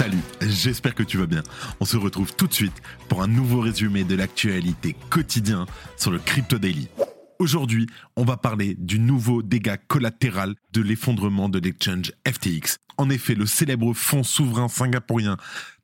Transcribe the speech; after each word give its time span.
Salut, 0.00 0.22
j'espère 0.40 0.94
que 0.94 1.02
tu 1.02 1.18
vas 1.18 1.26
bien. 1.26 1.42
On 1.78 1.84
se 1.84 1.98
retrouve 1.98 2.34
tout 2.34 2.46
de 2.46 2.54
suite 2.54 2.80
pour 3.10 3.22
un 3.22 3.26
nouveau 3.26 3.60
résumé 3.60 4.02
de 4.02 4.14
l'actualité 4.14 4.96
quotidien 5.10 5.66
sur 5.98 6.10
le 6.10 6.18
Crypto 6.18 6.56
Daily. 6.56 6.88
Aujourd'hui, 7.38 7.86
on 8.16 8.24
va 8.24 8.38
parler 8.38 8.74
du 8.78 8.98
nouveau 8.98 9.42
dégât 9.42 9.76
collatéral 9.76 10.54
de 10.72 10.80
l'effondrement 10.80 11.50
de 11.50 11.58
l'exchange 11.58 12.14
FTX. 12.26 12.78
En 12.96 13.10
effet, 13.10 13.34
le 13.34 13.44
célèbre 13.44 13.92
fonds 13.92 14.22
souverain 14.22 14.68
singapourien 14.68 15.36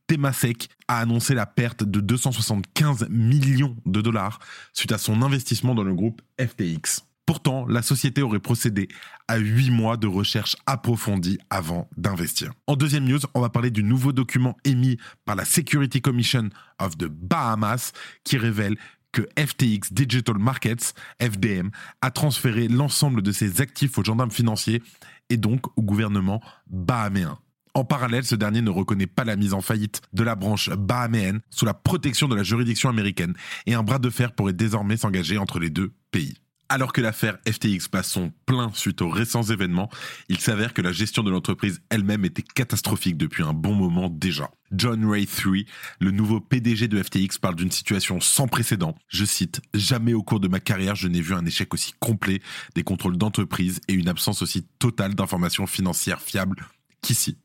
Temasek 0.07 0.71
a 0.89 1.01
annoncé 1.01 1.35
la 1.35 1.45
perte 1.45 1.85
de 1.85 2.01
275 2.01 3.09
millions 3.11 3.77
de 3.85 4.01
dollars 4.01 4.39
suite 4.73 4.93
à 4.93 4.99
son 4.99 5.21
investissement 5.21 5.75
dans 5.75 5.85
le 5.85 5.93
groupe 5.93 6.23
FTX. 6.41 7.03
Pourtant, 7.27 7.67
la 7.67 7.83
société 7.83 8.23
aurait 8.23 8.39
procédé 8.39 8.87
à 9.27 9.37
8 9.37 9.71
mois 9.71 9.97
de 9.97 10.07
recherche 10.07 10.55
approfondie 10.65 11.39
avant 11.51 11.89
d'investir. 11.97 12.53
En 12.69 12.77
deuxième 12.77 13.05
news, 13.05 13.19
on 13.35 13.41
va 13.41 13.49
parler 13.49 13.73
du 13.73 13.83
nouveau 13.83 14.13
document 14.13 14.57
émis 14.65 14.97
par 15.25 15.35
la 15.35 15.45
Security 15.45 16.01
Commission 16.01 16.51
of 16.81 16.97
the 16.97 17.07
Bahamas 17.07 17.93
qui 18.23 18.39
révèle 18.39 18.77
que 19.11 19.23
FTX 19.37 19.93
Digital 19.93 20.39
Markets, 20.39 20.93
FDM, 21.21 21.71
a 22.01 22.11
transféré 22.13 22.69
l'ensemble 22.69 23.23
de 23.23 23.33
ses 23.33 23.61
actifs 23.61 23.99
aux 23.99 24.05
gendarmes 24.05 24.31
financiers 24.31 24.81
et 25.29 25.37
donc 25.37 25.67
au 25.77 25.83
gouvernement 25.83 26.41
bahaméen. 26.69 27.39
En 27.75 27.85
parallèle, 27.85 28.25
ce 28.25 28.37
dernier 28.37 28.63
ne 28.63 28.71
reconnaît 28.71 29.07
pas 29.07 29.25
la 29.25 29.37
mise 29.37 29.53
en 29.53 29.61
faillite 29.61 30.01
de 30.13 30.23
la 30.23 30.35
branche 30.35 30.71
bahaméenne 30.71 31.41
sous 31.51 31.65
la 31.65 31.75
protection 31.75 32.29
de 32.29 32.37
la 32.37 32.43
juridiction 32.45 32.89
américaine 32.89 33.35
et 33.67 33.75
un 33.75 33.83
bras 33.83 33.99
de 33.99 34.11
fer 34.11 34.33
pourrait 34.33 34.53
désormais 34.53 34.97
s'engager 34.97 35.39
entre 35.39 35.59
les 35.59 35.71
deux 35.71 35.93
pays. 36.11 36.39
Alors 36.69 36.93
que 36.93 37.01
l'affaire 37.01 37.39
FTX 37.49 37.89
passe 37.89 38.11
son 38.11 38.33
plein 38.45 38.73
suite 38.75 39.01
aux 39.01 39.09
récents 39.09 39.45
événements, 39.45 39.89
il 40.29 40.41
s'avère 40.41 40.75
que 40.75 40.83
la 40.83 40.91
gestion 40.91 41.23
de 41.23 41.31
l'entreprise 41.31 41.81
elle-même 41.91 42.25
était 42.25 42.43
catastrophique 42.43 43.17
depuis 43.17 43.45
un 43.45 43.53
bon 43.53 43.75
moment 43.75 44.09
déjà. 44.09 44.51
John 44.73 45.09
Ray 45.09 45.29
III, 45.29 45.65
le 46.01 46.11
nouveau 46.11 46.41
PDG 46.41 46.89
de 46.89 47.01
FTX, 47.01 47.39
parle 47.41 47.55
d'une 47.55 47.71
situation 47.71 48.19
sans 48.21 48.49
précédent. 48.49 48.97
Je 49.09 49.25
cite, 49.25 49.61
Jamais 49.75 50.13
au 50.13 50.25
cours 50.25 50.41
de 50.41 50.49
ma 50.49 50.59
carrière 50.59 50.97
je 50.97 51.07
n'ai 51.07 51.21
vu 51.21 51.35
un 51.35 51.47
échec 51.47 51.73
aussi 51.73 51.93
complet 52.01 52.41
des 52.75 52.83
contrôles 52.83 53.17
d'entreprise 53.17 53.81
et 53.87 53.93
une 53.93 54.09
absence 54.09 54.43
aussi 54.43 54.67
totale 54.81 55.15
d'informations 55.15 55.69
financières 55.69 56.21
fiables 56.21 56.67
qu'ici. 57.01 57.39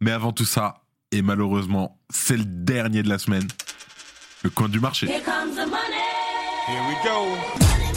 Mais 0.00 0.12
avant 0.12 0.32
tout 0.32 0.46
ça, 0.46 0.84
et 1.12 1.20
malheureusement 1.20 2.00
c'est 2.08 2.38
le 2.38 2.46
dernier 2.46 3.02
de 3.02 3.10
la 3.10 3.18
semaine, 3.18 3.46
le 4.42 4.48
coin 4.48 4.70
du 4.70 4.80
marché. 4.80 5.06
Here 5.06 5.22
comes 5.22 5.54
the 5.54 5.68
money. 5.68 5.98
Here 6.66 6.82
we 6.88 6.96
go. 7.04 7.87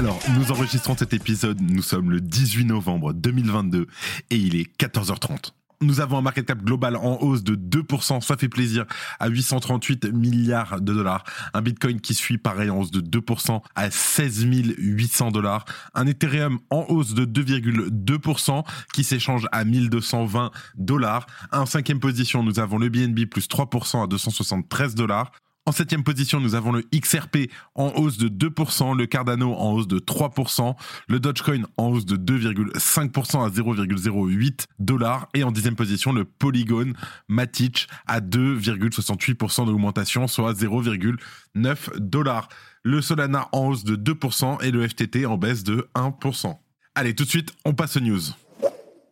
Alors, 0.00 0.18
nous 0.34 0.50
enregistrons 0.50 0.96
cet 0.96 1.12
épisode, 1.12 1.60
nous 1.60 1.82
sommes 1.82 2.10
le 2.10 2.22
18 2.22 2.64
novembre 2.64 3.12
2022 3.12 3.86
et 4.30 4.34
il 4.34 4.56
est 4.56 4.74
14h30. 4.80 5.50
Nous 5.82 6.00
avons 6.00 6.16
un 6.16 6.22
market 6.22 6.46
cap 6.46 6.62
global 6.64 6.96
en 6.96 7.18
hausse 7.20 7.44
de 7.44 7.54
2%, 7.54 8.22
ça 8.22 8.38
fait 8.38 8.48
plaisir, 8.48 8.86
à 9.18 9.28
838 9.28 10.06
milliards 10.06 10.80
de 10.80 10.94
dollars. 10.94 11.24
Un 11.52 11.60
Bitcoin 11.60 12.00
qui 12.00 12.14
suit 12.14 12.38
pareil 12.38 12.70
en 12.70 12.78
hausse 12.78 12.90
de 12.90 13.02
2% 13.02 13.60
à 13.74 13.90
16 13.90 14.46
800 14.46 15.32
dollars. 15.32 15.66
Un 15.92 16.06
Ethereum 16.06 16.60
en 16.70 16.86
hausse 16.88 17.12
de 17.12 17.26
2,2% 17.26 18.64
qui 18.94 19.04
s'échange 19.04 19.48
à 19.52 19.66
1220 19.66 20.50
dollars. 20.76 21.26
En 21.52 21.66
cinquième 21.66 22.00
position, 22.00 22.42
nous 22.42 22.58
avons 22.58 22.78
le 22.78 22.88
BNB 22.88 23.26
plus 23.26 23.48
3% 23.48 24.04
à 24.04 24.06
273 24.06 24.94
dollars. 24.94 25.30
En 25.66 25.72
septième 25.72 26.02
position, 26.02 26.40
nous 26.40 26.54
avons 26.54 26.72
le 26.72 26.82
XRP 26.92 27.50
en 27.74 27.92
hausse 27.96 28.16
de 28.16 28.28
2%, 28.28 28.96
le 28.96 29.06
Cardano 29.06 29.54
en 29.54 29.72
hausse 29.72 29.86
de 29.86 29.98
3%, 29.98 30.74
le 31.08 31.20
Dogecoin 31.20 31.62
en 31.76 31.88
hausse 31.88 32.06
de 32.06 32.16
2,5% 32.16 33.44
à 33.44 33.50
0,08 33.50 34.64
dollars 34.78 35.28
et 35.34 35.44
en 35.44 35.52
dixième 35.52 35.76
position, 35.76 36.12
le 36.12 36.24
Polygon 36.24 36.94
Matic 37.28 37.88
à 38.06 38.20
2,68% 38.20 39.66
d'augmentation, 39.66 40.26
soit 40.26 40.54
0,9 40.54 41.98
dollars. 41.98 42.48
Le 42.82 43.02
Solana 43.02 43.48
en 43.52 43.68
hausse 43.68 43.84
de 43.84 43.96
2% 43.96 44.64
et 44.64 44.70
le 44.70 44.88
FTT 44.88 45.26
en 45.26 45.36
baisse 45.36 45.62
de 45.62 45.90
1%. 45.94 46.56
Allez, 46.94 47.14
tout 47.14 47.24
de 47.24 47.28
suite, 47.28 47.54
on 47.66 47.74
passe 47.74 47.98
aux 47.98 48.00
news. 48.00 48.20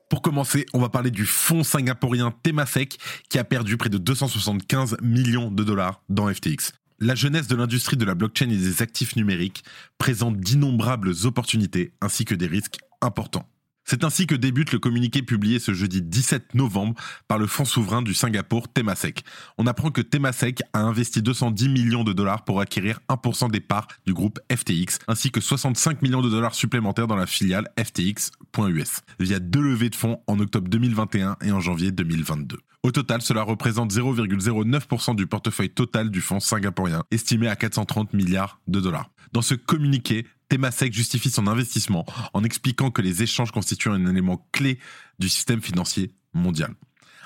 Pour 0.08 0.22
commencer, 0.22 0.64
on 0.72 0.80
va 0.80 0.88
parler 0.88 1.10
du 1.10 1.26
fonds 1.26 1.62
singapourien 1.62 2.32
Temasek 2.42 2.98
qui 3.28 3.38
a 3.38 3.44
perdu 3.44 3.76
près 3.76 3.90
de 3.90 3.98
275 3.98 4.96
millions 5.02 5.50
de 5.50 5.62
dollars 5.62 6.02
dans 6.08 6.32
FTX. 6.32 6.72
La 6.98 7.14
jeunesse 7.14 7.46
de 7.46 7.54
l'industrie 7.54 7.98
de 7.98 8.06
la 8.06 8.14
blockchain 8.14 8.48
et 8.48 8.56
des 8.56 8.80
actifs 8.82 9.16
numériques 9.16 9.64
présente 9.98 10.40
d'innombrables 10.40 11.12
opportunités 11.24 11.92
ainsi 12.00 12.24
que 12.24 12.34
des 12.34 12.46
risques 12.46 12.78
importants. 13.02 13.46
C'est 13.90 14.04
ainsi 14.04 14.26
que 14.26 14.34
débute 14.34 14.72
le 14.72 14.78
communiqué 14.78 15.22
publié 15.22 15.58
ce 15.58 15.72
jeudi 15.72 16.02
17 16.02 16.54
novembre 16.54 16.94
par 17.26 17.38
le 17.38 17.46
fonds 17.46 17.64
souverain 17.64 18.02
du 18.02 18.12
Singapour 18.12 18.70
Temasek. 18.70 19.24
On 19.56 19.66
apprend 19.66 19.90
que 19.90 20.02
Temasek 20.02 20.60
a 20.74 20.80
investi 20.80 21.22
210 21.22 21.70
millions 21.70 22.04
de 22.04 22.12
dollars 22.12 22.44
pour 22.44 22.60
acquérir 22.60 23.00
1% 23.08 23.50
des 23.50 23.60
parts 23.60 23.88
du 24.04 24.12
groupe 24.12 24.40
FTX, 24.54 24.98
ainsi 25.08 25.30
que 25.30 25.40
65 25.40 26.02
millions 26.02 26.20
de 26.20 26.28
dollars 26.28 26.54
supplémentaires 26.54 27.06
dans 27.06 27.16
la 27.16 27.24
filiale 27.24 27.66
FTX.us, 27.82 29.00
via 29.20 29.38
deux 29.38 29.62
levées 29.62 29.88
de 29.88 29.96
fonds 29.96 30.20
en 30.26 30.38
octobre 30.38 30.68
2021 30.68 31.38
et 31.42 31.50
en 31.50 31.60
janvier 31.60 31.90
2022. 31.90 32.58
Au 32.82 32.90
total, 32.90 33.22
cela 33.22 33.42
représente 33.42 33.90
0,09% 33.90 35.16
du 35.16 35.26
portefeuille 35.26 35.70
total 35.70 36.10
du 36.10 36.20
fonds 36.20 36.40
singapourien, 36.40 37.04
estimé 37.10 37.48
à 37.48 37.56
430 37.56 38.12
milliards 38.12 38.60
de 38.68 38.80
dollars. 38.80 39.10
Dans 39.32 39.42
ce 39.42 39.54
communiqué, 39.54 40.26
Temasek 40.48 40.92
justifie 40.92 41.30
son 41.30 41.46
investissement 41.46 42.06
en 42.32 42.44
expliquant 42.44 42.90
que 42.90 43.02
les 43.02 43.22
échanges 43.22 43.52
constituent 43.52 43.90
un 43.90 44.06
élément 44.06 44.48
clé 44.52 44.78
du 45.18 45.28
système 45.28 45.60
financier 45.60 46.12
mondial. 46.32 46.74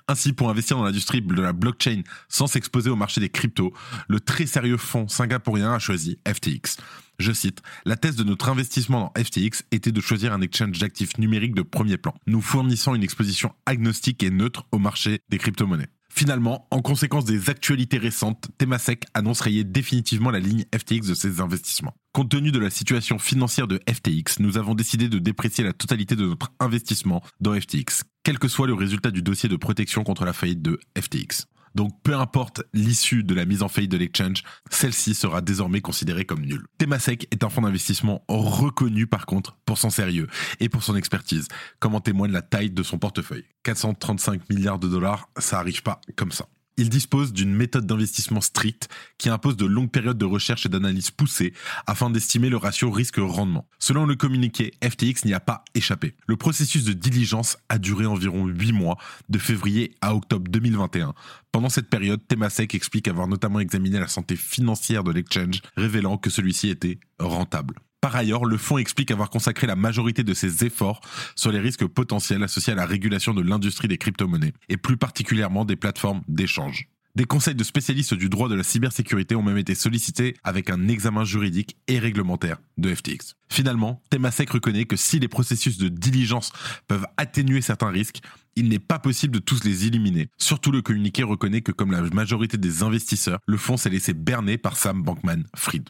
Ainsi, 0.09 0.33
pour 0.33 0.51
investir 0.51 0.77
dans 0.77 0.85
l'industrie 0.85 1.23
de 1.23 1.41
la 1.41 1.53
blockchain 1.53 2.03
sans 2.29 2.47
s'exposer 2.47 2.91
au 2.91 2.97
marché 2.97 3.21
des 3.21 3.29
cryptos, 3.29 3.73
le 4.09 4.19
très 4.19 4.47
sérieux 4.47 4.77
fonds 4.77 5.07
singapourien 5.07 5.73
a 5.73 5.79
choisi 5.79 6.19
FTX. 6.27 6.79
Je 7.19 7.33
cite, 7.33 7.63
La 7.85 7.97
thèse 7.97 8.17
de 8.17 8.25
notre 8.25 8.49
investissement 8.49 9.13
dans 9.15 9.23
FTX 9.23 9.63
était 9.71 9.93
de 9.93 10.01
choisir 10.01 10.33
un 10.33 10.41
exchange 10.41 10.79
d'actifs 10.79 11.19
numériques 11.19 11.55
de 11.55 11.63
premier 11.63 11.99
plan, 11.99 12.15
nous 12.27 12.41
fournissant 12.41 12.95
une 12.95 13.05
exposition 13.05 13.55
agnostique 13.65 14.23
et 14.25 14.31
neutre 14.31 14.67
au 14.73 14.79
marché 14.79 15.21
des 15.29 15.39
crypto-monnaies. 15.39 15.89
Finalement, 16.15 16.69
en 16.71 16.83
conséquence 16.83 17.25
des 17.25 17.49
actualités 17.49 17.97
récentes, 17.97 18.51
Temasek 18.59 19.07
annonce 19.15 19.41
rayer 19.41 19.65
définitivement 19.65 20.31
la 20.31 20.41
ligne 20.41 20.67
FTX 20.77 21.09
de 21.09 21.15
ses 21.15 21.41
investissements. 21.41 21.95
Compte 22.13 22.29
tenu 22.29 22.53
de 22.53 22.59
la 22.59 22.69
situation 22.69 23.19
financière 23.19 23.67
de 23.67 23.81
FTX, 23.91 24.39
nous 24.41 24.59
avons 24.59 24.75
décidé 24.75 25.09
de 25.09 25.19
déprécier 25.19 25.65
la 25.65 25.73
totalité 25.73 26.15
de 26.15 26.27
notre 26.27 26.53
investissement 26.61 27.23
dans 27.41 27.59
FTX, 27.59 28.05
quel 28.25 28.39
que 28.39 28.47
soit 28.47 28.67
le 28.67 28.75
résultat 28.75 29.11
du 29.11 29.23
dossier 29.23 29.49
de 29.49 29.57
protection 29.57 30.05
contre 30.05 30.27
la 30.27 30.35
faillite 30.35 30.61
de 30.61 30.79
FTX. 31.01 31.47
Donc 31.75 31.93
peu 32.03 32.15
importe 32.15 32.63
l'issue 32.73 33.25
de 33.25 33.35
la 33.35 33.45
mise 33.45 33.63
en 33.63 33.69
faillite 33.69 33.91
de 33.91 33.97
l'exchange, 33.97 34.43
celle-ci 34.71 35.15
sera 35.15 35.41
désormais 35.41 35.81
considérée 35.81 36.25
comme 36.25 36.43
nulle. 36.43 36.67
Temasek 36.79 37.29
est 37.31 37.45
un 37.45 37.49
fonds 37.49 37.63
d'investissement 37.63 38.25
reconnu 38.29 39.07
par 39.07 39.27
contre 39.27 39.59
pour 39.65 39.79
son 39.79 39.91
sérieux 39.91 40.29
et 40.61 40.69
pour 40.69 40.83
son 40.83 40.97
expertise, 40.97 41.49
comme 41.79 41.95
en 41.95 42.01
témoigne 42.01 42.33
la 42.33 42.43
taille 42.43 42.71
de 42.71 42.83
son 42.83 42.99
portefeuille. 42.99 43.45
435 43.65 44.49
milliards 44.51 44.79
de 44.79 44.89
dollars, 44.89 45.29
ça 45.39 45.59
arrive 45.59 45.83
pas 45.83 46.01
comme 46.17 46.33
ça. 46.33 46.47
Il 46.79 46.89
dispose 46.89 47.33
d'une 47.33 47.55
méthode 47.55 47.87
d'investissement 47.87 48.41
stricte 48.41 48.89
qui 49.19 49.29
impose 49.29 49.57
de 49.57 49.67
longues 49.67 49.91
périodes 49.91 50.19
de 50.19 50.25
recherche 50.25 50.65
et 50.65 50.69
d'analyse 50.69 51.11
poussées 51.11 51.53
afin 51.87 52.11
d'estimer 52.11 52.49
le 52.49 52.57
ratio 52.57 52.91
risque-rendement. 52.91 53.69
Selon 53.79 54.07
le 54.07 54.15
communiqué, 54.15 54.73
FTX 54.83 55.25
n'y 55.27 55.35
a 55.35 55.41
pas 55.41 55.65
échappé. 55.75 56.15
Le 56.27 56.37
processus 56.37 56.85
de 56.85 56.93
diligence 56.93 57.59
a 57.69 57.79
duré 57.79 58.07
environ 58.07 58.47
8 58.47 58.73
mois, 58.73 58.97
de 59.29 59.39
février 59.39 59.95
à 60.01 60.15
octobre 60.15 60.51
2021. 60.51 61.15
Pendant 61.53 61.69
cette 61.69 61.91
période, 61.91 62.27
Temasek 62.27 62.75
explique 62.75 63.09
avoir 63.09 63.29
notamment 63.29 63.61
examiné 63.61 64.01
la 64.01 64.09
santé 64.09 64.37
financière 64.37 65.05
de 65.05 65.13
l'exchange, 65.13 65.61
révélant 65.77 66.17
que 66.17 66.31
celui-ci 66.31 66.71
était 66.71 66.99
rentable. 67.19 67.75
Par 68.03 68.17
ailleurs, 68.17 68.45
le 68.45 68.59
fonds 68.59 68.79
explique 68.79 69.13
avoir 69.13 69.31
consacré 69.31 69.69
la 69.69 69.77
majorité 69.77 70.25
de 70.25 70.35
ses 70.35 70.65
efforts 70.65 71.01
sur 71.37 71.53
les 71.53 71.61
risques 71.61 71.87
potentiels 71.87 72.43
associés 72.43 72.73
à 72.73 72.77
la 72.77 72.85
régulation 72.85 73.33
de 73.33 73.43
l'industrie 73.43 73.87
des 73.87 73.97
crypto-monnaies, 73.97 74.53
et 74.69 74.77
plus 74.77 74.97
particulièrement 74.97 75.65
des 75.65 75.77
plateformes 75.77 76.23
d'échange. 76.27 76.89
Des 77.15 77.27
conseils 77.27 77.55
de 77.55 77.63
spécialistes 77.63 78.15
du 78.15 78.29
droit 78.29 78.49
de 78.49 78.57
la 78.57 78.65
cybersécurité 78.65 79.37
ont 79.37 79.43
même 79.43 79.59
été 79.59 79.77
sollicités 79.77 80.35
avec 80.43 80.69
un 80.69 80.89
examen 80.89 81.25
juridique 81.25 81.77
et 81.87 82.01
réglementaire 82.01 82.57
de 82.77 82.93
FTX. 82.93 83.37
Finalement, 83.49 84.03
Temasek 84.11 84.51
reconnaît 84.51 84.87
que 84.87 84.97
si 84.97 85.21
les 85.21 85.29
processus 85.29 85.79
de 85.79 85.87
diligence 85.87 86.53
peuvent 86.89 87.07
atténuer 87.19 87.61
certains 87.61 87.91
risques, 87.91 88.19
il 88.57 88.69
n'est 88.69 88.81
pas 88.81 88.99
possible 88.99 89.35
de 89.35 89.39
tous 89.39 89.63
les 89.63 89.87
éliminer. 89.87 90.29
Surtout 90.39 90.73
le 90.73 90.83
communiqué 90.83 91.23
reconnaît 91.23 91.61
que 91.61 91.71
comme 91.71 91.93
la 91.93 92.03
majorité 92.03 92.57
des 92.57 92.83
investisseurs, 92.83 93.39
le 93.47 93.59
fonds 93.59 93.77
s'est 93.77 93.91
laissé 93.91 94.13
berner 94.13 94.59
par 94.59 94.77
Sam 94.77 95.05
Bankman-Fried. 95.05 95.89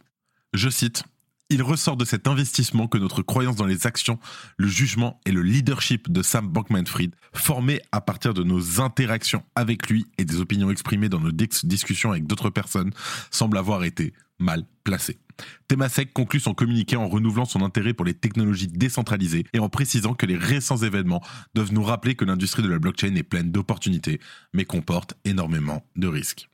Je 0.53 0.69
cite 0.69 1.05
il 1.53 1.63
ressort 1.63 1.97
de 1.97 2.05
cet 2.05 2.27
investissement 2.27 2.89
que 2.89 2.99
notre 2.99 3.23
croyance 3.23 3.57
dans 3.57 3.67
les 3.67 3.87
actions, 3.87 4.19
le 4.57 4.67
jugement 4.67 5.21
et 5.27 5.33
le 5.33 5.43
leadership 5.43 6.11
de 6.11 6.23
Sam 6.23 6.49
Bankman-Fried, 6.49 7.15
formés 7.35 7.81
à 7.93 8.01
partir 8.01 8.35
de 8.35 8.43
nos 8.43 8.81
interactions 8.81 9.45
avec 9.55 9.89
lui 9.89 10.07
et 10.19 10.25
des 10.25 10.41
opinions 10.41 10.71
exprimées 10.71 11.09
dans 11.09 11.21
nos 11.21 11.33
discussions 11.33 12.11
avec 12.11 12.27
d'autres 12.27 12.51
personnes, 12.51 12.91
semble 13.31 13.59
avoir 13.59 13.85
été 13.85 14.13
mal 14.39 14.65
placés. 14.83 15.19
Temasek 15.69 16.13
conclut 16.13 16.41
son 16.41 16.55
communiqué 16.55 16.97
en 16.97 17.09
renouvelant 17.09 17.45
son 17.45 17.63
intérêt 17.63 17.95
pour 17.95 18.05
les 18.05 18.15
technologies 18.15 18.69
décentralisées 18.69 19.45
et 19.53 19.59
en 19.59 19.69
précisant 19.69 20.15
que 20.15 20.27
les 20.27 20.37
récents 20.37 20.79
événements 20.79 21.23
doivent 21.55 21.73
nous 21.73 21.83
rappeler 21.83 22.15
que 22.15 22.25
l'industrie 22.25 22.63
de 22.63 22.69
la 22.69 22.79
blockchain 22.79 23.15
est 23.15 23.23
pleine 23.23 23.51
d'opportunités, 23.51 24.21
mais 24.53 24.65
comporte 24.65 25.15
énormément 25.25 25.85
de 25.97 26.09
risques. 26.09 26.49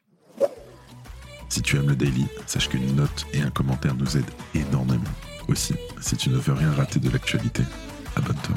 Si 1.49 1.63
tu 1.63 1.77
aimes 1.77 1.89
le 1.89 1.97
daily, 1.97 2.27
sache 2.47 2.69
qu'une 2.69 2.95
note 2.95 3.27
et 3.33 3.41
un 3.41 3.51
commentaire 3.51 3.95
nous 3.95 4.17
aident 4.17 4.31
énormément. 4.55 5.05
Aussi, 5.49 5.75
si 6.01 6.17
tu 6.17 6.29
ne 6.29 6.37
veux 6.37 6.53
rien 6.53 6.71
rater 6.73 7.01
de 7.01 7.09
l'actualité, 7.09 7.63
abonne-toi. 8.17 8.57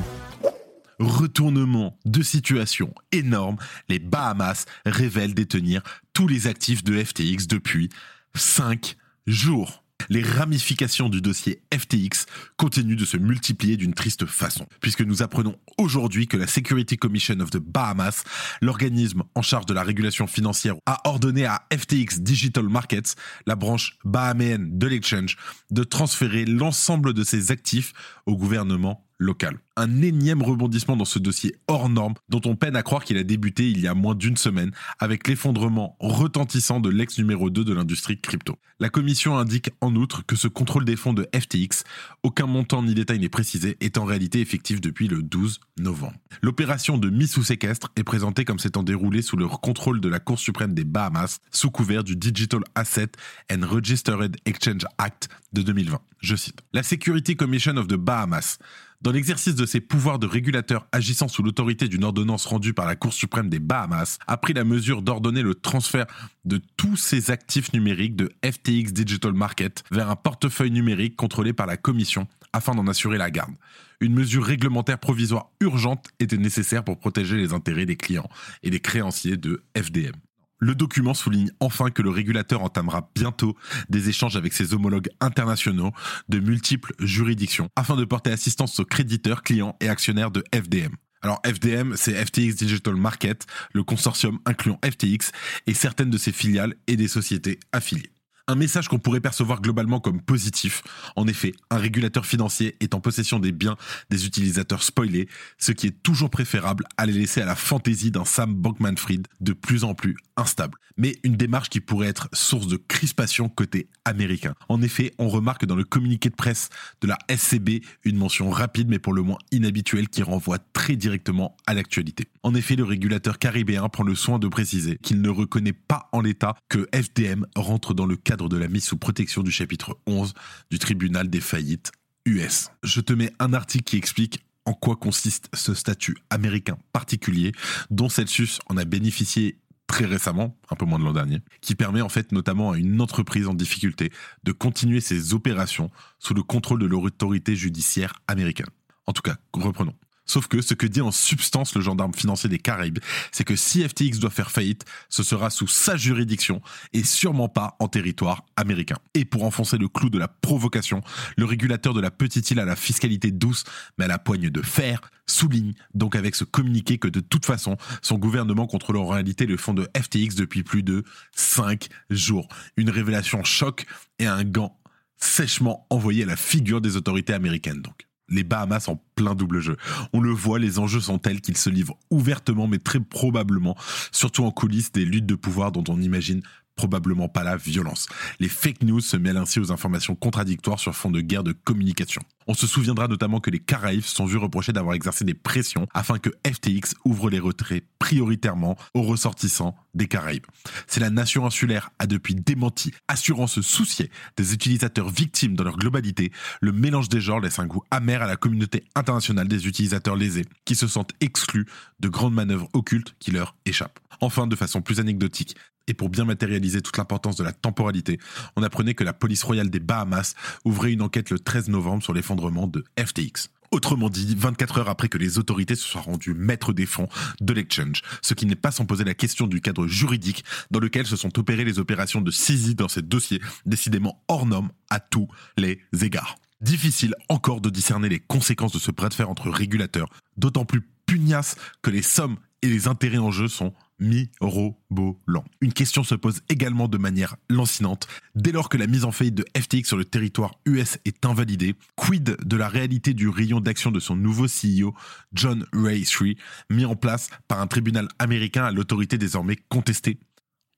Retournement 1.00 1.98
de 2.06 2.22
situation 2.22 2.94
énorme, 3.12 3.58
les 3.90 4.00
Bahamas 4.00 4.66
révèlent 4.86 5.34
détenir 5.34 5.82
tous 6.14 6.28
les 6.28 6.48
actifs 6.48 6.84
de 6.84 7.02
FTX 7.02 7.48
depuis 7.48 7.90
5 8.36 8.98
jours 9.26 9.84
les 10.09 10.24
ramifications 10.24 11.09
du 11.09 11.21
dossier 11.21 11.62
FTX 11.74 12.25
continuent 12.57 12.95
de 12.95 13.06
se 13.06 13.18
multiplier 13.18 13.77
d'une 13.77 13.94
triste 13.94 14.25
façon, 14.25 14.68
puisque 14.80 15.01
nous 15.01 15.21
apprenons 15.21 15.56
aujourd'hui 15.77 16.27
que 16.27 16.38
la 16.38 16.48
Security 16.48 16.98
Commission 16.98 17.39
of 17.39 17.50
the 17.50 17.57
Bahamas, 17.57 18.24
l'organisme 18.62 19.24
en 19.36 19.42
charge 19.42 19.65
de 19.65 19.74
la 19.74 19.83
régulation 19.83 20.27
financière, 20.27 20.75
a 20.86 21.07
ordonné 21.07 21.45
à 21.45 21.68
FTX 21.71 22.21
Digital 22.21 22.68
Markets, 22.68 23.15
la 23.45 23.56
branche 23.56 23.98
bahaméenne 24.03 24.77
de 24.77 24.88
l'exchange, 24.88 25.38
de 25.69 25.83
transférer 25.83 26.45
l'ensemble 26.45 27.13
de 27.13 27.24
ses 27.24 27.51
actifs 27.51 27.94
au 28.25 28.36
gouvernement 28.36 29.06
local. 29.21 29.59
Un 29.77 30.01
énième 30.01 30.41
rebondissement 30.41 30.97
dans 30.97 31.06
ce 31.06 31.19
dossier 31.19 31.56
hors 31.68 31.88
norme 31.89 32.15
dont 32.27 32.41
on 32.45 32.56
peine 32.56 32.75
à 32.75 32.81
croire 32.81 33.03
qu'il 33.03 33.18
a 33.18 33.23
débuté 33.23 33.69
il 33.69 33.79
y 33.79 33.88
a 33.88 33.94
moins 33.94 34.15
d'une 34.15 34.35
semaine 34.35 34.71
avec 35.00 35.27
l'effondrement 35.27 35.95
retentissant 36.00 36.79
de 36.79 36.89
l'ex 36.89 37.18
numéro 37.19 37.50
2 37.50 37.63
de 37.63 37.73
l'industrie 37.73 38.19
crypto. 38.19 38.57
La 38.79 38.89
commission 38.89 39.38
indique 39.38 39.69
en 39.79 39.95
outre 39.95 40.25
que 40.25 40.35
ce 40.35 40.47
contrôle 40.47 40.85
des 40.85 40.95
fonds 40.95 41.13
de 41.13 41.27
FTX, 41.33 41.83
aucun 42.23 42.47
montant 42.47 42.81
ni 42.83 42.95
détail 42.95 43.19
n'est 43.19 43.29
précisé, 43.29 43.77
est 43.79 43.97
en 43.97 44.06
réalité 44.06 44.41
effectif 44.41 44.81
depuis 44.81 45.07
le 45.07 45.21
12 45.21 45.59
novembre. 45.77 46.18
L'opération 46.41 46.97
de 46.97 47.09
mise 47.09 47.31
sous 47.31 47.44
séquestre 47.44 47.91
est 47.95 48.03
présentée 48.03 48.44
comme 48.44 48.59
s'étant 48.59 48.83
déroulée 48.83 49.21
sous 49.21 49.38
le 49.38 49.47
contrôle 49.47 50.01
de 50.01 50.09
la 50.09 50.19
Cour 50.19 50.39
suprême 50.39 50.73
des 50.73 50.83
Bahamas 50.83 51.39
sous 51.51 51.69
couvert 51.69 52.03
du 52.03 52.15
Digital 52.15 52.62
Asset 52.73 53.12
and 53.51 53.68
Registered 53.68 54.35
Exchange 54.45 54.85
Act 54.97 55.29
de 55.53 55.62
2020. 55.62 56.00
Je 56.21 56.35
cite. 56.35 56.62
La 56.73 56.83
Security 56.83 57.35
Commission 57.35 57.77
of 57.77 57.88
the 57.88 57.95
Bahamas 57.95 58.57
dans 59.01 59.12
l'exercice 59.12 59.56
de 59.56 59.65
ses 59.65 59.81
pouvoirs 59.81 60.19
de 60.19 60.27
régulateur 60.27 60.88
agissant 60.92 61.27
sous 61.27 61.42
l'autorité 61.42 61.88
d'une 61.88 62.03
ordonnance 62.03 62.45
rendue 62.45 62.74
par 62.74 62.86
la 62.86 62.95
Cour 62.95 63.13
suprême 63.13 63.50
des 63.50 63.59
Bahamas, 63.59 64.19
a 64.27 64.38
pris 64.38 64.53
la 64.53 64.63
mesure 64.63 65.01
d'ordonner 65.01 65.42
le 65.42 65.56
transfert 65.56 66.06
de 66.45 66.62
tous 66.77 66.98
ses 66.98 67.31
actifs 67.31 67.74
numériques 67.74 68.15
de 68.15 68.31
FTX 68.45 68.94
Digital 68.94 69.33
Market 69.33 69.83
vers 69.92 70.09
un 70.09 70.15
portefeuille 70.15 70.71
numérique 70.71 71.15
contrôlé 71.15 71.53
par 71.53 71.65
la 71.65 71.77
Commission 71.77 72.27
afin 72.53 72.75
d'en 72.75 72.88
assurer 72.88 73.18
la 73.18 73.31
garde. 73.31 73.56
Une 74.01 74.13
mesure 74.13 74.44
réglementaire 74.44 75.00
provisoire 75.00 75.50
urgente 75.62 76.09
était 76.19 76.38
nécessaire 76.38 76.83
pour 76.83 77.00
protéger 77.00 77.38
les 77.38 77.54
intérêts 77.54 77.86
des 77.86 77.97
clients 77.97 78.30
et 78.63 78.69
des 78.69 78.80
créanciers 78.80 79.38
de 79.38 79.63
FDM. 79.75 80.15
Le 80.62 80.75
document 80.75 81.16
souligne 81.16 81.50
enfin 81.60 81.90
que 81.90 82.04
le 82.04 82.12
régulateur 82.12 82.62
entamera 82.62 83.10
bientôt 83.16 83.58
des 83.90 84.10
échanges 84.10 84.38
avec 84.38 84.54
ses 84.54 84.75
homologues 84.75 85.10
internationaux 85.19 85.92
de 86.30 86.40
multiples 86.40 86.94
juridictions 87.00 87.68
afin 87.75 87.96
de 87.96 88.06
porter 88.06 88.31
assistance 88.31 88.80
aux 88.80 88.86
créditeurs, 88.86 89.42
clients 89.42 89.75
et 89.81 89.90
actionnaires 89.90 90.30
de 90.30 90.44
FDM. 90.54 90.94
Alors 91.24 91.42
FDM, 91.44 91.96
c'est 91.96 92.13
FTX 92.13 92.56
Digital 92.56 92.96
Market, 92.96 93.48
le 93.74 93.84
consortium 93.84 94.40
incluant 94.46 94.80
FTX 94.86 95.31
et 95.66 95.74
certaines 95.74 96.12
de 96.12 96.18
ses 96.18 96.31
filiales 96.31 96.75
et 96.86 96.96
des 96.96 97.07
sociétés 97.07 97.60
affiliées. 97.72 98.12
Un 98.51 98.56
message 98.56 98.89
qu'on 98.89 99.00
pourrait 99.00 99.21
percevoir 99.21 99.62
globalement 99.62 100.01
comme 100.01 100.19
positif. 100.19 100.83
En 101.15 101.25
effet, 101.25 101.53
un 101.69 101.77
régulateur 101.77 102.25
financier 102.25 102.75
est 102.81 102.94
en 102.94 103.00
possession 103.00 103.39
des 103.39 103.53
biens 103.53 103.77
des 104.09 104.25
utilisateurs 104.25 104.83
spoilés, 104.83 105.30
ce 105.57 105.71
qui 105.71 105.88
est 105.88 106.03
toujours 106.03 106.30
préférable 106.30 106.83
à 106.98 107.06
les 107.06 107.13
laisser 107.13 107.42
à 107.42 107.45
la 107.45 107.56
fantaisie 107.56 108.12
d'un 108.12 108.25
Sam 108.25 108.53
Bankman-Fried 108.53 109.25
de 109.39 109.53
plus 109.53 109.86
en 109.86 109.94
plus 109.94 110.18
instable. 110.36 110.77
Mais 110.98 111.15
une 111.24 111.38
démarche 111.38 111.69
qui 111.69 111.80
pourrait 111.80 112.09
être 112.09 112.27
source 112.33 112.68
de 112.68 112.75
crispation 112.75 113.48
côté 113.48 113.88
américain. 114.03 114.54
En 114.68 114.81
effet, 114.81 115.13
on 115.18 115.30
remarque 115.30 115.65
dans 115.65 115.75
le 115.75 115.86
communiqué 115.86 116.30
de 116.30 116.36
presse 116.36 116.68
de 117.00 117.07
la 117.07 117.18
SCB 117.33 117.81
une 118.04 118.18
mention 118.18 118.50
rapide 118.50 118.89
mais 118.89 119.00
pour 119.00 119.13
le 119.13 119.21
moins 119.21 119.38
inhabituelle 119.51 120.09
qui 120.09 120.24
renvoie 120.24 120.59
très 120.74 120.97
directement 120.97 121.56
à 121.68 121.74
l'actualité. 121.74 122.25
En 122.44 122.54
effet, 122.54 122.75
le 122.75 122.83
régulateur 122.83 123.39
caribéen 123.39 123.88
prend 123.88 124.04
le 124.04 124.15
soin 124.15 124.39
de 124.39 124.50
préciser 124.50 124.97
qu'il 125.01 125.21
ne 125.21 125.30
reconnaît 125.30 125.71
pas 125.71 126.09
en 126.12 126.19
l'état 126.19 126.56
que 126.68 126.89
FDM 126.94 127.45
rentre 127.56 127.94
dans 127.94 128.06
le 128.06 128.18
cadre 128.18 128.41
de 128.50 128.58
la 128.58 128.68
mise 128.68 128.86
sous 128.86 128.98
protection 128.98 129.44
du 129.44 129.52
chapitre 129.52 129.98
11 130.06 130.34
du 130.70 130.80
tribunal 130.80 131.30
des 131.30 131.42
faillites 131.42 131.92
US. 132.26 132.70
Je 132.84 133.02
te 133.02 133.14
mets 133.14 133.34
un 133.40 133.54
article 133.54 133.84
qui 133.84 133.98
explique 133.98 134.44
en 134.66 134.74
quoi 134.74 134.96
consiste 134.96 135.50
ce 135.54 135.74
statut 135.74 136.18
américain 136.30 136.78
particulier 136.94 137.52
dont 137.90 138.10
Celsius 138.10 138.60
en 138.68 138.78
a 138.78 138.86
bénéficié 138.86 139.58
très 139.88 140.06
récemment, 140.06 140.58
un 140.70 140.76
peu 140.76 140.86
moins 140.86 141.00
de 141.00 141.04
l'an 141.04 141.14
dernier, 141.14 141.40
qui 141.60 141.76
permet 141.76 142.02
en 142.02 142.10
fait 142.10 142.32
notamment 142.32 142.72
à 142.72 142.78
une 142.78 143.02
entreprise 143.02 143.48
en 143.48 143.54
difficulté 143.54 144.12
de 144.44 144.52
continuer 144.54 145.02
ses 145.02 145.34
opérations 145.34 145.92
sous 146.18 146.34
le 146.34 146.44
contrôle 146.44 146.80
de 146.80 146.86
l'autorité 146.86 147.56
judiciaire 147.56 148.14
américaine. 148.28 148.70
En 149.06 149.14
tout 149.14 149.22
cas, 149.22 149.36
reprenons. 149.54 149.96
Sauf 150.25 150.47
que 150.47 150.62
ce 150.62 150.73
que 150.73 150.88
dit 150.88 151.01
en 151.01 151.12
substance 151.12 151.75
le 151.75 151.81
gendarme 151.81 152.13
financier 152.13 152.50
des 152.50 152.59
Caraïbes, 152.59 153.00
c'est 153.31 153.44
que 153.44 153.56
si 153.56 153.88
FTX 153.88 154.19
doit 154.19 154.29
faire 154.29 154.51
faillite, 154.51 154.85
ce 155.09 155.23
sera 155.23 155.50
sous 155.50 155.68
sa 155.68 155.97
juridiction 155.97 156.62
et 156.94 157.03
sûrement 157.03 157.50
pas 157.50 157.75
en 157.79 157.88
territoire 157.88 158.45
américain. 158.56 158.97
Et 159.13 159.25
pour 159.25 159.44
enfoncer 159.44 159.77
le 159.77 159.88
clou 159.88 160.09
de 160.09 160.19
la 160.19 160.27
provocation, 160.27 161.01
le 161.38 161.45
régulateur 161.45 161.94
de 161.94 162.01
la 162.01 162.12
petite 162.12 162.50
île 162.51 162.59
à 162.59 162.65
la 162.65 162.75
fiscalité 162.75 163.31
douce, 163.31 163.63
mais 163.97 164.06
à 164.06 164.07
la 164.07 164.19
poigne 164.19 164.50
de 164.50 164.62
fer, 164.62 165.01
souligne 165.27 165.73
donc 165.94 166.15
avec 166.15 166.35
ce 166.35 166.44
communiqué 166.44 166.97
que 166.97 167.07
de 167.07 167.19
toute 167.19 167.45
façon, 167.45 167.77
son 168.01 168.18
gouvernement 168.18 168.68
contrôle 168.68 168.97
en 168.97 169.07
réalité 169.07 169.45
le 169.45 169.57
fonds 169.57 169.73
de 169.73 169.88
FTX 169.97 170.35
depuis 170.35 170.63
plus 170.63 170.83
de 170.83 171.03
5 171.35 171.88
jours. 172.09 172.47
Une 172.77 172.89
révélation 172.89 173.44
choc 173.44 173.85
et 174.19 174.27
un 174.27 174.44
gant 174.44 174.78
sèchement 175.18 175.85
envoyé 175.90 176.23
à 176.23 176.28
la 176.28 176.35
figure 176.35 176.81
des 176.81 176.95
autorités 176.95 177.33
américaines 177.33 177.81
donc 177.81 178.07
les 178.31 178.44
Bahamas 178.44 178.88
en 178.88 179.00
plein 179.16 179.35
double 179.35 179.59
jeu. 179.59 179.78
On 180.14 180.21
le 180.21 180.31
voit, 180.31 180.57
les 180.57 180.80
enjeux 180.80 181.02
sont 181.02 181.19
tels 181.19 181.42
qu'ils 181.42 181.57
se 181.57 181.69
livrent 181.69 181.97
ouvertement, 182.09 182.68
mais 182.68 182.80
très 182.80 183.00
probablement, 183.00 183.78
surtout 184.11 184.44
en 184.44 184.52
coulisses 184.52 184.92
des 184.92 185.06
luttes 185.06 185.26
de 185.26 185.35
pouvoir 185.35 185.71
dont 185.71 185.83
on 185.88 186.02
imagine 186.02 186.42
probablement 186.76 187.28
pas 187.28 187.44
la 187.44 187.57
violence. 187.57 188.07
Les 188.40 188.47
fake 188.47 188.83
news 188.83 189.02
se 189.02 189.18
mêlent 189.18 189.38
ainsi 189.38 189.59
aux 189.59 189.71
informations 189.71 190.16
contradictoires 190.16 190.80
sur 190.80 190.95
fond 190.95 191.11
de 191.11 191.21
guerre 191.21 191.44
de 191.44 191.52
communication. 191.52 192.21
On 192.48 192.54
se 192.54 192.68
souviendra 192.68 193.07
notamment 193.07 193.40
que 193.40 193.50
les 193.50 193.60
Caraïbes 193.60 194.04
sont 194.04 194.26
vus 194.26 194.38
reprocher 194.38 194.74
d'avoir 194.74 194.95
exercé 194.95 195.24
des 195.26 195.33
pressions 195.33 195.88
afin 195.94 196.18
que 196.18 196.30
FTX 196.45 196.95
ouvre 197.06 197.30
les 197.30 197.40
retraits 197.40 197.83
prioritairement 198.00 198.78
aux 198.94 199.04
ressortissants 199.04 199.76
des 199.94 200.07
Caraïbes. 200.07 200.45
C'est 200.88 201.00
la 201.00 201.10
nation 201.10 201.45
insulaire 201.45 201.92
a 202.00 202.07
depuis 202.07 202.36
démenti, 202.36 202.94
assurant 203.07 203.48
se 203.48 203.62
soucier 203.62 204.10
des 204.38 204.54
utilisateurs 204.54 205.10
victimes 205.10 205.56
dans 205.56 205.64
leur 205.64 205.78
globalité. 205.78 206.31
Le 206.62 206.71
mélange 206.71 207.10
des 207.10 207.21
genres 207.21 207.40
laisse 207.40 207.60
un 207.60 207.68
goût 207.68 207.83
amer 207.92 208.21
à 208.21 208.28
la 208.28 208.36
communauté 208.36 208.83
internationale 208.95 209.48
des 209.48 209.68
utilisateurs 209.68 210.16
lésés, 210.16 210.45
qui 210.66 210.76
se 210.76 210.88
sentent 210.88 211.14
exclus 211.19 211.66
de 212.00 212.10
grandes 212.10 212.33
manœuvres 212.33 212.69
occultes 212.74 213.16
qui 213.19 213.31
leur 213.31 213.56
échappent. 213.66 214.00
Enfin, 214.21 214.48
de 214.48 214.56
façon 214.56 214.81
plus 214.81 215.00
anecdotique, 215.00 215.56
et 215.88 215.94
pour 215.94 216.10
bien 216.10 216.26
matérialiser 216.26 216.81
toute 216.81 216.98
l'importance 216.98 217.36
de 217.36 217.44
la 217.44 217.52
temporalité, 217.52 218.19
on 218.56 218.64
apprenait 218.64 218.94
que 218.94 219.04
la 219.04 219.14
police 219.14 219.44
royale 219.44 219.69
des 219.69 219.80
Bahamas 219.80 220.36
ouvrait 220.64 220.94
une 220.94 221.02
enquête 221.02 221.30
le 221.31 221.40
13 221.40 221.69
novembre 221.69 222.04
sur 222.04 222.14
de 222.35 222.83
FTX. 222.97 223.50
Autrement 223.71 224.09
dit, 224.09 224.35
24 224.38 224.80
heures 224.80 224.90
après 224.90 225.07
que 225.07 225.18
les 225.18 225.38
autorités 225.38 225.76
se 225.76 225.88
soient 225.88 226.02
rendues 226.02 226.33
maîtres 226.33 226.73
des 226.73 226.85
fonds 226.85 227.07
de 227.40 227.54
l'exchange, 227.54 228.02
ce 228.21 228.33
qui 228.33 228.45
n'est 228.45 228.56
pas 228.56 228.71
sans 228.71 228.85
poser 228.85 229.06
la 229.06 229.14
question 229.14 229.47
du 229.47 229.61
cadre 229.61 229.88
juridique 229.88 230.44
dans 230.71 230.80
lequel 230.80 231.06
se 231.06 231.16
sont 231.16 231.40
opérées 231.40 231.64
les 231.64 231.80
opérations 231.80 232.19
de 232.19 232.31
saisie 232.31 232.76
dans 232.76 232.90
ces 232.90 233.02
dossiers, 233.02 233.42
décidément 233.66 234.21
hors 234.28 234.45
normes 234.45 234.71
à 234.90 235.00
tous 235.00 235.30
les 235.57 235.80
égards. 236.02 236.35
Difficile 236.59 237.16
encore 237.30 237.61
de 237.61 237.69
discerner 237.69 238.09
les 238.09 238.19
conséquences 238.19 238.73
de 238.73 238.80
ce 238.80 238.92
bras 238.92 239.09
de 239.09 239.14
fer 239.14 239.30
entre 239.30 239.50
régulateurs, 239.50 240.09
d'autant 240.35 240.66
plus 240.66 240.81
pugnace 241.06 241.56
que 241.81 241.90
les 241.90 242.02
sommes 242.02 242.38
et 242.61 242.68
les 242.68 242.88
intérêts 242.88 243.18
en 243.18 243.31
jeu 243.31 243.47
sont 243.47 243.73
mirobolant. 244.02 245.46
Une 245.62 245.72
question 245.72 246.04
se 246.04 246.16
pose 246.16 246.42
également 246.50 246.90
de 246.90 246.98
manière 246.98 247.38
lancinante. 247.50 248.08
Dès 248.36 248.52
lors 248.52 248.68
que 248.68 248.78
la 248.78 248.88
mise 248.88 249.06
en 249.06 249.12
faillite 249.12 249.36
de 249.36 249.46
FTX 249.58 249.86
sur 249.86 249.98
le 249.98 250.06
territoire 250.06 250.60
US 250.66 250.98
est 251.06 251.26
invalidée, 251.26 251.76
quid 251.96 252.36
de 252.44 252.58
la 252.58 252.68
réalité 252.68 253.14
du 253.14 253.30
rayon 253.30 253.62
d'action 253.62 253.92
de 253.92 254.00
son 254.00 254.16
nouveau 254.16 254.48
CEO, 254.48 254.94
John 255.31 255.66
Ray 255.72 256.04
Shree, 256.04 256.38
mis 256.70 256.86
en 256.86 256.96
place 256.96 257.30
par 257.48 257.62
un 257.62 257.68
tribunal 257.68 258.10
américain 258.20 258.66
à 258.66 258.72
l'autorité 258.72 259.18
désormais 259.18 259.58
contestée? 259.70 260.20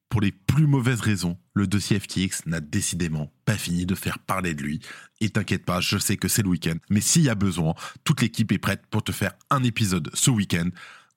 Pour 0.09 0.21
les 0.21 0.31
plus 0.31 0.67
mauvaises 0.67 1.01
raisons, 1.01 1.39
le 1.55 1.65
dossier 1.65 1.99
FTX 1.99 2.45
n'a 2.45 2.59
décidément 2.59 3.31
pas 3.45 3.57
fini 3.57 3.87
de 3.87 3.95
faire 3.95 4.19
parler 4.19 4.53
de 4.53 4.61
lui. 4.61 4.79
Et 5.21 5.29
t'inquiète 5.29 5.65
pas, 5.65 5.81
je 5.81 5.97
sais 5.97 6.17
que 6.17 6.27
c'est 6.27 6.43
le 6.43 6.49
week-end, 6.49 6.75
mais 6.91 7.01
s'il 7.01 7.23
y 7.23 7.29
a 7.29 7.35
besoin, 7.35 7.73
toute 8.03 8.21
l'équipe 8.21 8.51
est 8.51 8.59
prête 8.59 8.85
pour 8.91 9.03
te 9.03 9.11
faire 9.11 9.33
un 9.49 9.63
épisode 9.63 10.11
ce 10.13 10.29
week-end, 10.29 10.69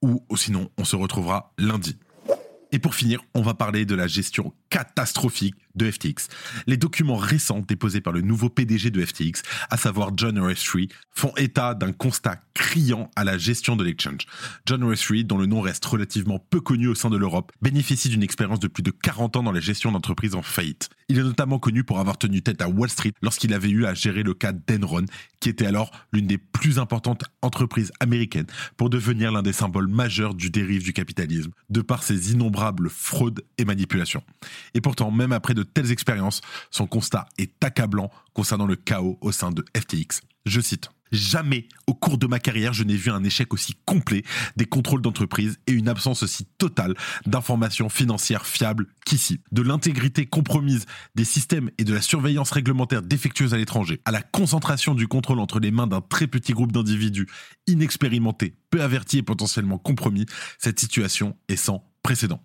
ou 0.03 0.37
sinon 0.37 0.71
on 0.79 0.85
se 0.85 0.97
retrouvera 0.97 1.53
lundi. 1.59 1.99
Et 2.73 2.79
pour 2.79 2.95
finir, 2.95 3.23
on 3.35 3.43
va 3.43 3.55
parler 3.55 3.85
de 3.85 3.95
la 3.95 4.07
gestion 4.07 4.53
catastrophique 4.71 5.55
de 5.77 5.91
FTX. 5.91 6.29
Les 6.67 6.77
documents 6.77 7.17
récents 7.17 7.61
déposés 7.61 8.01
par 8.01 8.13
le 8.13 8.23
nouveau 8.23 8.49
PDG 8.49 8.91
de 8.91 9.05
FTX, 9.05 9.43
à 9.71 9.77
savoir 9.77 10.11
John 10.17 10.39
Restry, 10.39 10.89
font 11.11 11.33
état 11.37 11.75
d'un 11.75 11.93
constat 11.93 12.41
criant 12.55 13.11
à 13.15 13.25
la 13.25 13.39
gestion 13.39 13.77
de 13.77 13.85
l'exchange. 13.85 14.27
John 14.65 14.83
Restry, 14.85 15.25
dont 15.25 15.39
le 15.39 15.47
nom 15.47 15.61
reste 15.61 15.85
relativement 15.85 16.39
peu 16.39 16.61
connu 16.61 16.89
au 16.89 16.95
sein 16.95 17.11
de 17.11 17.17
l'Europe, 17.17 17.53
bénéficie 17.61 18.09
d'une 18.09 18.23
expérience 18.23 18.61
de 18.61 18.69
plus 18.69 18.83
de 18.83 18.91
40 18.91 19.37
ans 19.37 19.43
dans 19.43 19.53
la 19.53 19.61
gestion 19.61 19.93
d'entreprises 19.93 20.35
en 20.35 20.43
faillite. 20.43 20.89
Il 21.09 21.19
est 21.19 21.23
notamment 21.23 21.59
connu 21.59 21.85
pour 21.85 22.01
avoir 22.01 22.19
tenu 22.19 22.43
tête 22.43 22.63
à 22.63 22.69
Wall 22.69 22.89
Street 22.89 23.13
lorsqu'il 23.23 23.53
avait 23.53 23.69
eu 23.69 23.85
à 23.85 23.95
gérer 23.95 24.23
le 24.23 24.35
cas 24.35 24.53
d'Enron, 24.53 25.05
qui 25.41 25.51
était 25.51 25.67
alors 25.67 25.91
l'une 26.13 26.27
des 26.27 26.39
plus 26.39 26.79
importantes 26.79 27.25
entreprises 27.43 27.93
américaines 28.01 28.47
pour 28.77 28.91
devenir 28.91 29.31
l'un 29.31 29.43
des 29.43 29.53
symboles 29.53 29.89
majeurs 29.89 30.35
du 30.35 30.51
dérive 30.51 30.83
du 30.83 30.93
capitalisme, 30.93 31.51
de 31.69 31.81
par 31.83 32.03
ses 32.03 32.33
innombrables 32.33 32.91
fraudes 32.91 33.43
et 33.59 33.65
manipulations. 33.65 34.23
Et 34.75 34.81
pourtant, 34.81 35.11
même 35.11 35.33
après 35.33 35.55
de 35.55 35.63
telles 35.63 35.91
expériences, 35.91 36.41
son 36.71 36.87
constat 36.87 37.27
est 37.39 37.53
accablant 37.65 38.11
concernant 38.33 38.67
le 38.67 38.77
chaos 38.77 39.19
au 39.21 39.33
sein 39.33 39.51
de 39.51 39.65
FTX. 39.77 40.21
Je 40.45 40.61
cite. 40.61 40.91
Jamais 41.13 41.69
au 41.87 41.95
cours 41.95 42.19
de 42.19 42.27
ma 42.27 42.41
carrière 42.41 42.73
je 42.73 42.83
n'ai 42.83 42.97
vu 42.97 43.11
un 43.11 43.23
échec 43.23 43.55
aussi 43.55 43.75
complet 43.85 44.25
des 44.57 44.67
contrôles 44.67 45.03
d'entreprise 45.03 45.59
et 45.67 45.73
une 45.73 45.89
absence 45.89 46.23
aussi 46.23 46.47
totale 46.59 46.95
d'informations 47.27 47.89
financières 47.89 48.47
fiables 48.47 48.87
qu'ici. 49.05 49.41
De 49.53 49.63
l'intégrité 49.63 50.27
compromise 50.27 50.85
des 51.15 51.25
systèmes 51.25 51.71
et 51.79 51.85
de 51.85 51.95
la 51.95 52.03
surveillance 52.03 52.51
réglementaire 52.51 53.03
défectueuse 53.03 53.55
à 53.55 53.57
l'étranger, 53.57 54.01
à 54.05 54.11
la 54.11 54.23
concentration 54.23 54.95
du 54.95 55.07
contrôle 55.07 55.39
entre 55.39 55.61
les 55.61 55.71
mains 55.71 55.87
d'un 55.87 56.01
très 56.01 56.27
petit 56.27 56.53
groupe 56.53 56.73
d'individus 56.73 57.29
inexpérimentés, 57.69 58.57
peu 58.71 58.83
avertis 58.83 59.19
et 59.19 59.23
potentiellement 59.23 59.79
compromis, 59.79 60.27
cette 60.59 60.81
situation 60.81 61.37
est 61.49 61.57
sans 61.57 61.89
précédent. 62.03 62.43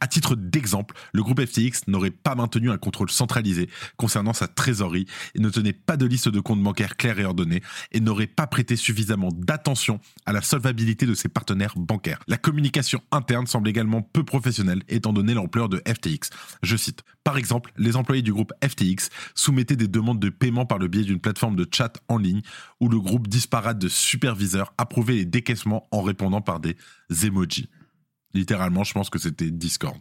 À 0.00 0.06
titre 0.06 0.36
d'exemple, 0.36 0.94
le 1.12 1.22
groupe 1.22 1.44
FTX 1.44 1.88
n'aurait 1.88 2.10
pas 2.10 2.34
maintenu 2.34 2.70
un 2.70 2.78
contrôle 2.78 3.10
centralisé 3.10 3.68
concernant 3.96 4.32
sa 4.32 4.48
trésorerie 4.48 5.06
et 5.34 5.40
ne 5.40 5.50
tenait 5.50 5.72
pas 5.72 5.96
de 5.96 6.06
liste 6.06 6.28
de 6.28 6.40
comptes 6.40 6.62
bancaires 6.62 6.96
clairs 6.96 7.18
et 7.18 7.24
ordonnés 7.24 7.62
et 7.92 8.00
n'aurait 8.00 8.26
pas 8.26 8.46
prêté 8.46 8.76
suffisamment 8.76 9.30
d'attention 9.32 10.00
à 10.26 10.32
la 10.32 10.42
solvabilité 10.42 11.06
de 11.06 11.14
ses 11.14 11.28
partenaires 11.28 11.74
bancaires. 11.76 12.20
La 12.26 12.36
communication 12.36 13.02
interne 13.12 13.46
semble 13.46 13.68
également 13.68 14.02
peu 14.02 14.24
professionnelle 14.24 14.82
étant 14.88 15.12
donné 15.12 15.34
l'ampleur 15.34 15.68
de 15.68 15.82
FTX. 15.86 16.30
Je 16.62 16.76
cite. 16.76 17.02
Par 17.24 17.36
exemple, 17.36 17.72
les 17.76 17.96
employés 17.96 18.22
du 18.22 18.32
groupe 18.32 18.52
FTX 18.62 19.10
soumettaient 19.34 19.76
des 19.76 19.88
demandes 19.88 20.20
de 20.20 20.28
paiement 20.28 20.66
par 20.66 20.78
le 20.78 20.88
biais 20.88 21.02
d'une 21.02 21.20
plateforme 21.20 21.56
de 21.56 21.66
chat 21.70 22.00
en 22.08 22.18
ligne 22.18 22.42
où 22.80 22.88
le 22.88 23.00
groupe 23.00 23.26
disparate 23.28 23.78
de 23.78 23.88
superviseurs 23.88 24.72
approuvait 24.78 25.14
les 25.14 25.24
décaissements 25.24 25.88
en 25.90 26.02
répondant 26.02 26.40
par 26.40 26.60
des 26.60 26.76
emojis. 27.24 27.68
Littéralement, 28.36 28.84
je 28.84 28.92
pense 28.92 29.08
que 29.08 29.18
c'était 29.18 29.50
Discord. 29.50 29.98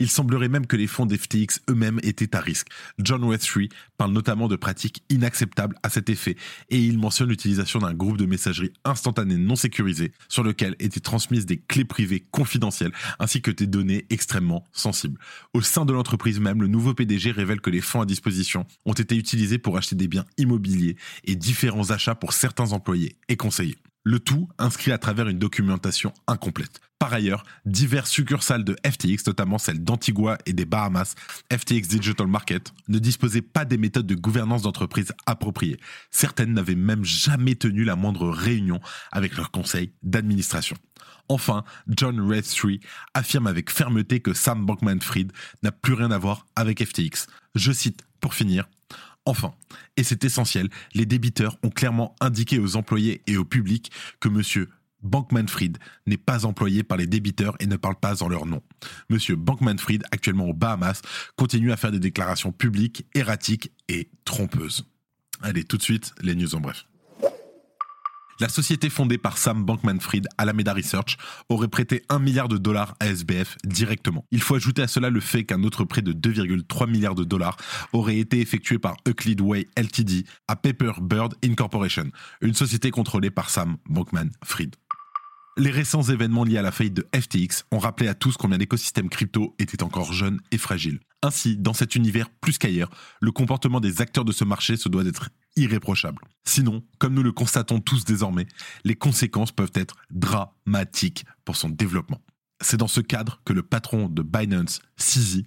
Il 0.00 0.10
semblerait 0.10 0.50
même 0.50 0.66
que 0.66 0.76
les 0.76 0.86
fonds 0.86 1.06
d'FTX 1.06 1.60
eux-mêmes 1.70 1.98
étaient 2.02 2.36
à 2.36 2.40
risque. 2.40 2.68
John 2.98 3.24
Westry 3.24 3.70
parle 3.96 4.12
notamment 4.12 4.48
de 4.48 4.56
pratiques 4.56 5.02
inacceptables 5.08 5.76
à 5.82 5.88
cet 5.88 6.10
effet 6.10 6.36
et 6.68 6.78
il 6.78 6.98
mentionne 6.98 7.30
l'utilisation 7.30 7.78
d'un 7.78 7.94
groupe 7.94 8.18
de 8.18 8.26
messagerie 8.26 8.72
instantanée 8.84 9.38
non 9.38 9.56
sécurisé 9.56 10.12
sur 10.28 10.42
lequel 10.42 10.76
étaient 10.78 11.00
transmises 11.00 11.46
des 11.46 11.58
clés 11.58 11.86
privées 11.86 12.26
confidentielles 12.30 12.92
ainsi 13.18 13.40
que 13.40 13.50
des 13.50 13.66
données 13.66 14.04
extrêmement 14.10 14.64
sensibles. 14.72 15.18
Au 15.54 15.62
sein 15.62 15.86
de 15.86 15.92
l'entreprise 15.94 16.38
même, 16.38 16.60
le 16.60 16.68
nouveau 16.68 16.92
PDG 16.92 17.30
révèle 17.30 17.62
que 17.62 17.70
les 17.70 17.80
fonds 17.80 18.02
à 18.02 18.06
disposition 18.06 18.66
ont 18.84 18.92
été 18.92 19.16
utilisés 19.16 19.58
pour 19.58 19.78
acheter 19.78 19.96
des 19.96 20.08
biens 20.08 20.26
immobiliers 20.36 20.96
et 21.24 21.34
différents 21.34 21.92
achats 21.92 22.14
pour 22.14 22.34
certains 22.34 22.72
employés 22.72 23.16
et 23.28 23.36
conseillers. 23.36 23.78
Le 24.02 24.18
tout 24.18 24.48
inscrit 24.58 24.92
à 24.92 24.98
travers 24.98 25.28
une 25.28 25.38
documentation 25.38 26.14
incomplète. 26.26 26.80
Par 26.98 27.12
ailleurs, 27.12 27.44
diverses 27.66 28.10
succursales 28.10 28.64
de 28.64 28.76
FTX, 28.84 29.26
notamment 29.26 29.58
celles 29.58 29.84
d'Antigua 29.84 30.38
et 30.46 30.52
des 30.52 30.64
Bahamas, 30.64 31.14
FTX 31.52 31.88
Digital 31.88 32.26
Market, 32.26 32.72
ne 32.88 32.98
disposaient 32.98 33.42
pas 33.42 33.64
des 33.64 33.78
méthodes 33.78 34.06
de 34.06 34.14
gouvernance 34.14 34.62
d'entreprise 34.62 35.12
appropriées. 35.26 35.78
Certaines 36.10 36.54
n'avaient 36.54 36.74
même 36.74 37.04
jamais 37.04 37.56
tenu 37.56 37.84
la 37.84 37.96
moindre 37.96 38.28
réunion 38.28 38.80
avec 39.12 39.36
leur 39.36 39.50
conseil 39.50 39.92
d'administration. 40.02 40.76
Enfin, 41.28 41.64
John 41.88 42.20
Redstreet 42.20 42.80
affirme 43.14 43.46
avec 43.46 43.70
fermeté 43.70 44.20
que 44.20 44.34
Sam 44.34 44.66
Bankman-Fried 44.66 45.32
n'a 45.62 45.72
plus 45.72 45.94
rien 45.94 46.10
à 46.10 46.18
voir 46.18 46.46
avec 46.56 46.84
FTX. 46.84 47.26
Je 47.54 47.72
cite, 47.72 48.02
pour 48.20 48.34
finir, 48.34 48.66
Enfin, 49.30 49.54
et 49.96 50.02
c'est 50.02 50.24
essentiel, 50.24 50.68
les 50.92 51.06
débiteurs 51.06 51.56
ont 51.62 51.70
clairement 51.70 52.16
indiqué 52.20 52.58
aux 52.58 52.74
employés 52.74 53.22
et 53.28 53.36
au 53.36 53.44
public 53.44 53.92
que 54.18 54.28
M. 54.28 54.66
Bankman-Fried 55.04 55.78
n'est 56.08 56.16
pas 56.16 56.46
employé 56.46 56.82
par 56.82 56.98
les 56.98 57.06
débiteurs 57.06 57.54
et 57.60 57.68
ne 57.68 57.76
parle 57.76 57.94
pas 57.94 58.24
en 58.24 58.28
leur 58.28 58.44
nom. 58.44 58.60
Monsieur 59.08 59.36
Bankman-Fried, 59.36 60.02
actuellement 60.10 60.46
aux 60.46 60.52
Bahamas, 60.52 61.02
continue 61.36 61.70
à 61.70 61.76
faire 61.76 61.92
des 61.92 62.00
déclarations 62.00 62.50
publiques 62.50 63.06
erratiques 63.14 63.70
et 63.86 64.10
trompeuses. 64.24 64.84
Allez, 65.42 65.62
tout 65.62 65.76
de 65.76 65.82
suite, 65.82 66.12
les 66.22 66.34
news 66.34 66.56
en 66.56 66.60
bref. 66.60 66.89
La 68.40 68.48
société 68.48 68.88
fondée 68.88 69.18
par 69.18 69.36
Sam 69.36 69.66
Bankman-Fried, 69.66 70.26
Alameda 70.38 70.72
Research, 70.72 71.18
aurait 71.50 71.68
prêté 71.68 72.02
1 72.08 72.18
milliard 72.20 72.48
de 72.48 72.56
dollars 72.56 72.96
à 72.98 73.08
SBF 73.08 73.58
directement. 73.64 74.24
Il 74.30 74.40
faut 74.40 74.54
ajouter 74.54 74.80
à 74.80 74.88
cela 74.88 75.10
le 75.10 75.20
fait 75.20 75.44
qu'un 75.44 75.62
autre 75.62 75.84
prêt 75.84 76.00
de 76.00 76.14
2,3 76.14 76.90
milliards 76.90 77.14
de 77.14 77.24
dollars 77.24 77.58
aurait 77.92 78.16
été 78.16 78.40
effectué 78.40 78.78
par 78.78 78.96
Euclid 79.06 79.42
Way 79.42 79.68
Ltd 79.76 80.24
à 80.48 80.56
Paper 80.56 80.92
Bird 81.02 81.34
Incorporation, 81.44 82.10
une 82.40 82.54
société 82.54 82.90
contrôlée 82.90 83.30
par 83.30 83.50
Sam 83.50 83.76
Bankman-Fried. 83.90 84.74
Les 85.58 85.70
récents 85.70 86.02
événements 86.02 86.44
liés 86.44 86.56
à 86.56 86.62
la 86.62 86.72
faillite 86.72 86.94
de 86.94 87.06
FTX 87.14 87.66
ont 87.72 87.78
rappelé 87.78 88.08
à 88.08 88.14
tous 88.14 88.38
combien 88.38 88.56
l'écosystème 88.56 89.10
crypto 89.10 89.54
était 89.58 89.82
encore 89.82 90.14
jeune 90.14 90.40
et 90.50 90.58
fragile. 90.58 91.00
Ainsi, 91.22 91.56
dans 91.56 91.74
cet 91.74 91.96
univers 91.96 92.30
plus 92.30 92.56
qu'ailleurs, 92.56 92.90
le 93.20 93.30
comportement 93.30 93.80
des 93.80 94.00
acteurs 94.00 94.24
de 94.24 94.32
ce 94.32 94.44
marché 94.44 94.76
se 94.76 94.88
doit 94.88 95.04
d'être 95.04 95.28
irréprochable. 95.56 96.22
Sinon, 96.44 96.82
comme 96.98 97.14
nous 97.14 97.22
le 97.22 97.32
constatons 97.32 97.80
tous 97.80 98.04
désormais, 98.04 98.46
les 98.84 98.94
conséquences 98.94 99.52
peuvent 99.52 99.72
être 99.74 99.96
dramatiques 100.10 101.24
pour 101.44 101.56
son 101.56 101.68
développement. 101.68 102.22
C'est 102.62 102.78
dans 102.78 102.88
ce 102.88 103.00
cadre 103.00 103.40
que 103.44 103.52
le 103.52 103.62
patron 103.62 104.08
de 104.08 104.22
Binance, 104.22 104.80
CZ, 104.96 105.44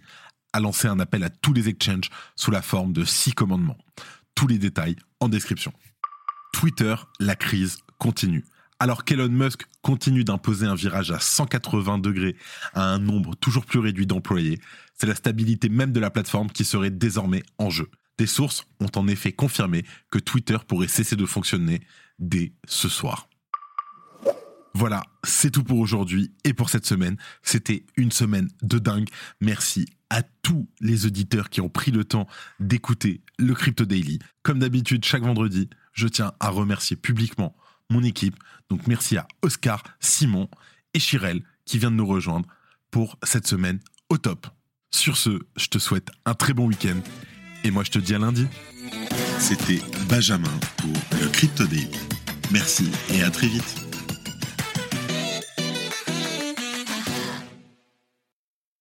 a 0.53 0.59
lancé 0.59 0.87
un 0.87 0.99
appel 0.99 1.23
à 1.23 1.29
tous 1.29 1.53
les 1.53 1.67
exchanges 1.67 2.09
sous 2.35 2.51
la 2.51 2.61
forme 2.61 2.93
de 2.93 3.03
six 3.03 3.33
commandements. 3.33 3.77
Tous 4.35 4.47
les 4.47 4.59
détails 4.59 4.95
en 5.19 5.29
description. 5.29 5.73
Twitter, 6.53 6.95
la 7.19 7.35
crise 7.35 7.79
continue. 7.97 8.45
Alors 8.79 9.05
qu'Elon 9.05 9.29
Musk 9.29 9.63
continue 9.81 10.23
d'imposer 10.23 10.65
un 10.65 10.75
virage 10.75 11.11
à 11.11 11.19
180 11.19 11.99
degrés 11.99 12.35
à 12.73 12.89
un 12.89 12.99
nombre 12.99 13.35
toujours 13.35 13.65
plus 13.65 13.79
réduit 13.79 14.07
d'employés, 14.07 14.59
c'est 14.95 15.07
la 15.07 15.15
stabilité 15.15 15.69
même 15.69 15.91
de 15.91 15.99
la 15.99 16.09
plateforme 16.09 16.49
qui 16.49 16.65
serait 16.65 16.91
désormais 16.91 17.43
en 17.57 17.69
jeu. 17.69 17.89
Des 18.17 18.27
sources 18.27 18.65
ont 18.79 18.91
en 18.95 19.07
effet 19.07 19.31
confirmé 19.31 19.83
que 20.11 20.19
Twitter 20.19 20.57
pourrait 20.67 20.87
cesser 20.87 21.15
de 21.15 21.25
fonctionner 21.25 21.81
dès 22.19 22.53
ce 22.65 22.89
soir. 22.89 23.27
Voilà, 24.75 25.03
c'est 25.23 25.51
tout 25.51 25.63
pour 25.63 25.79
aujourd'hui 25.79 26.33
et 26.43 26.53
pour 26.53 26.69
cette 26.69 26.85
semaine. 26.85 27.17
C'était 27.43 27.85
une 27.95 28.11
semaine 28.11 28.49
de 28.63 28.79
dingue. 28.79 29.07
Merci 29.39 29.85
à 30.09 30.23
tous 30.23 30.67
les 30.79 31.05
auditeurs 31.05 31.49
qui 31.49 31.61
ont 31.61 31.69
pris 31.69 31.91
le 31.91 32.05
temps 32.05 32.27
d'écouter 32.59 33.21
le 33.37 33.53
Crypto 33.53 33.85
Daily. 33.85 34.19
Comme 34.41 34.59
d'habitude, 34.59 35.05
chaque 35.05 35.23
vendredi, 35.23 35.69
je 35.91 36.07
tiens 36.07 36.33
à 36.39 36.49
remercier 36.49 36.95
publiquement 36.95 37.55
mon 37.89 38.03
équipe. 38.03 38.35
Donc 38.69 38.87
merci 38.87 39.17
à 39.17 39.27
Oscar, 39.41 39.83
Simon 39.99 40.49
et 40.93 40.99
Chirel 40.99 41.41
qui 41.65 41.79
viennent 41.79 41.93
de 41.93 41.97
nous 41.97 42.07
rejoindre 42.07 42.47
pour 42.91 43.17
cette 43.23 43.47
semaine 43.47 43.79
au 44.09 44.17
top. 44.17 44.47
Sur 44.91 45.17
ce, 45.17 45.39
je 45.57 45.67
te 45.67 45.79
souhaite 45.79 46.09
un 46.25 46.33
très 46.33 46.53
bon 46.53 46.67
week-end 46.67 46.99
et 47.63 47.71
moi, 47.71 47.83
je 47.83 47.91
te 47.91 47.99
dis 47.99 48.13
à 48.13 48.19
lundi. 48.19 48.45
C'était 49.39 49.81
Benjamin 50.09 50.51
pour 50.77 50.93
le 51.21 51.29
Crypto. 51.29 51.63
Merci 52.51 52.91
et 53.09 53.23
à 53.23 53.31
très 53.31 53.47
vite. 53.47 53.92